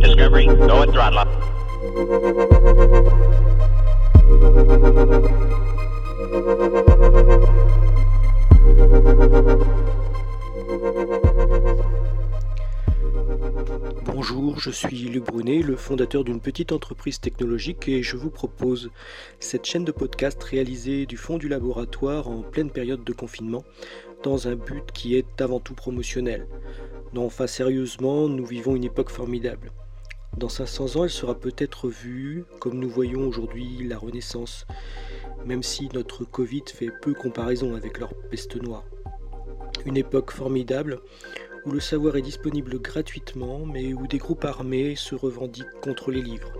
Discovery, 0.00 0.46
go 0.46 0.82
and 0.82 0.92
throttle. 0.92 1.24
Bonjour, 14.04 14.58
je 14.58 14.70
suis 14.70 14.96
Luc 15.08 15.24
Brunet, 15.24 15.62
le 15.62 15.76
fondateur 15.76 16.24
d'une 16.24 16.40
petite 16.40 16.72
entreprise 16.72 17.20
technologique 17.20 17.88
et 17.88 18.02
je 18.02 18.16
vous 18.16 18.30
propose 18.30 18.90
cette 19.38 19.64
chaîne 19.64 19.84
de 19.84 19.92
podcast 19.92 20.42
réalisée 20.42 21.06
du 21.06 21.16
fond 21.16 21.38
du 21.38 21.48
laboratoire 21.48 22.28
en 22.28 22.42
pleine 22.42 22.70
période 22.70 23.04
de 23.04 23.12
confinement 23.12 23.64
dans 24.22 24.48
un 24.48 24.56
but 24.56 24.90
qui 24.92 25.16
est 25.16 25.40
avant 25.40 25.60
tout 25.60 25.74
promotionnel. 25.74 26.46
Non, 27.16 27.24
enfin 27.24 27.46
sérieusement, 27.46 28.28
nous 28.28 28.44
vivons 28.44 28.76
une 28.76 28.84
époque 28.84 29.08
formidable. 29.08 29.72
Dans 30.36 30.50
500 30.50 30.96
ans, 30.96 31.04
elle 31.04 31.08
sera 31.08 31.34
peut-être 31.34 31.88
vue 31.88 32.44
comme 32.60 32.78
nous 32.78 32.90
voyons 32.90 33.26
aujourd'hui 33.26 33.88
la 33.88 33.96
Renaissance, 33.96 34.66
même 35.46 35.62
si 35.62 35.88
notre 35.94 36.24
Covid 36.26 36.64
fait 36.66 36.90
peu 37.00 37.14
comparaison 37.14 37.74
avec 37.74 38.00
leur 38.00 38.12
peste 38.30 38.62
noire. 38.62 38.84
Une 39.86 39.96
époque 39.96 40.30
formidable 40.30 41.00
où 41.64 41.70
le 41.70 41.80
savoir 41.80 42.16
est 42.16 42.22
disponible 42.22 42.82
gratuitement, 42.82 43.64
mais 43.64 43.94
où 43.94 44.06
des 44.06 44.18
groupes 44.18 44.44
armés 44.44 44.94
se 44.94 45.14
revendiquent 45.14 45.80
contre 45.80 46.10
les 46.10 46.20
livres, 46.20 46.52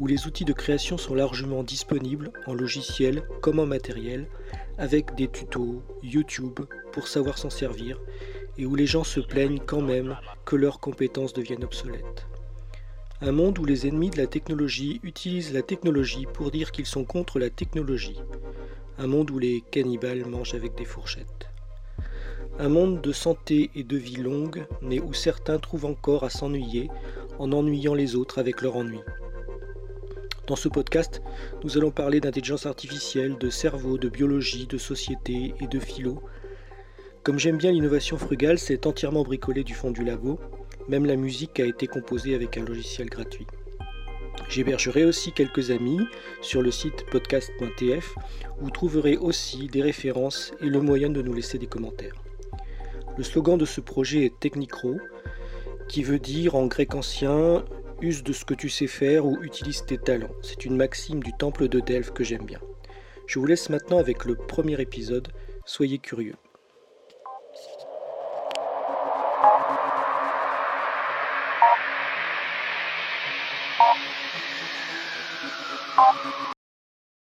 où 0.00 0.08
les 0.08 0.26
outils 0.26 0.44
de 0.44 0.52
création 0.52 0.98
sont 0.98 1.14
largement 1.14 1.62
disponibles 1.62 2.32
en 2.48 2.54
logiciel 2.54 3.22
comme 3.40 3.60
en 3.60 3.66
matériel, 3.66 4.26
avec 4.78 5.14
des 5.14 5.28
tutos 5.28 5.84
YouTube 6.02 6.58
pour 6.90 7.06
savoir 7.06 7.38
s'en 7.38 7.50
servir, 7.50 8.00
et 8.58 8.66
où 8.66 8.74
les 8.74 8.86
gens 8.86 9.04
se 9.04 9.20
plaignent 9.20 9.60
quand 9.64 9.80
même 9.80 10.16
que 10.44 10.56
leurs 10.56 10.80
compétences 10.80 11.32
deviennent 11.32 11.64
obsolètes. 11.64 12.26
Un 13.20 13.32
monde 13.32 13.58
où 13.58 13.64
les 13.64 13.86
ennemis 13.86 14.10
de 14.10 14.18
la 14.18 14.26
technologie 14.26 15.00
utilisent 15.02 15.52
la 15.52 15.62
technologie 15.62 16.26
pour 16.26 16.50
dire 16.50 16.72
qu'ils 16.72 16.86
sont 16.86 17.04
contre 17.04 17.38
la 17.38 17.50
technologie. 17.50 18.20
Un 18.98 19.06
monde 19.06 19.30
où 19.30 19.38
les 19.38 19.62
cannibales 19.70 20.26
mangent 20.26 20.54
avec 20.54 20.74
des 20.74 20.84
fourchettes. 20.84 21.48
Un 22.58 22.68
monde 22.68 23.00
de 23.00 23.12
santé 23.12 23.70
et 23.74 23.82
de 23.82 23.96
vie 23.96 24.16
longue, 24.16 24.66
mais 24.82 25.00
où 25.00 25.12
certains 25.12 25.58
trouvent 25.58 25.86
encore 25.86 26.24
à 26.24 26.30
s'ennuyer 26.30 26.88
en 27.38 27.50
ennuyant 27.52 27.94
les 27.94 28.14
autres 28.14 28.38
avec 28.38 28.62
leur 28.62 28.76
ennui. 28.76 29.00
Dans 30.46 30.56
ce 30.56 30.68
podcast, 30.68 31.22
nous 31.62 31.78
allons 31.78 31.90
parler 31.90 32.20
d'intelligence 32.20 32.66
artificielle, 32.66 33.38
de 33.38 33.48
cerveau, 33.48 33.96
de 33.96 34.10
biologie, 34.10 34.66
de 34.66 34.76
société 34.76 35.54
et 35.60 35.66
de 35.66 35.80
philo. 35.80 36.22
Comme 37.24 37.38
j'aime 37.38 37.56
bien 37.56 37.72
l'innovation 37.72 38.18
frugale, 38.18 38.58
c'est 38.58 38.86
entièrement 38.86 39.22
bricolé 39.22 39.64
du 39.64 39.72
fond 39.72 39.90
du 39.90 40.04
labo. 40.04 40.38
Même 40.88 41.06
la 41.06 41.16
musique 41.16 41.58
a 41.58 41.64
été 41.64 41.86
composée 41.86 42.34
avec 42.34 42.58
un 42.58 42.64
logiciel 42.66 43.08
gratuit. 43.08 43.46
J'hébergerai 44.50 45.06
aussi 45.06 45.32
quelques 45.32 45.70
amis 45.70 46.00
sur 46.42 46.60
le 46.60 46.70
site 46.70 47.06
podcast.tf 47.10 48.14
où 48.60 48.64
vous 48.64 48.70
trouverez 48.70 49.16
aussi 49.16 49.68
des 49.68 49.80
références 49.80 50.52
et 50.60 50.66
le 50.66 50.82
moyen 50.82 51.08
de 51.08 51.22
nous 51.22 51.32
laisser 51.32 51.56
des 51.56 51.66
commentaires. 51.66 52.22
Le 53.16 53.24
slogan 53.24 53.56
de 53.56 53.64
ce 53.64 53.80
projet 53.80 54.26
est 54.26 54.38
Technicro, 54.38 54.96
qui 55.88 56.02
veut 56.02 56.18
dire 56.18 56.56
en 56.56 56.66
grec 56.66 56.94
ancien 56.94 57.64
use 58.02 58.22
de 58.22 58.34
ce 58.34 58.44
que 58.44 58.52
tu 58.52 58.68
sais 58.68 58.86
faire 58.86 59.24
ou 59.24 59.42
utilise 59.42 59.86
tes 59.86 59.96
talents. 59.96 60.34
C'est 60.42 60.66
une 60.66 60.76
maxime 60.76 61.22
du 61.22 61.32
temple 61.32 61.68
de 61.68 61.80
Delphes 61.80 62.12
que 62.12 62.22
j'aime 62.22 62.44
bien. 62.44 62.60
Je 63.26 63.38
vous 63.38 63.46
laisse 63.46 63.70
maintenant 63.70 63.96
avec 63.96 64.26
le 64.26 64.34
premier 64.34 64.78
épisode. 64.78 65.28
Soyez 65.64 65.96
curieux. 65.96 66.34
Thank 69.56 69.80
you. 76.40 76.53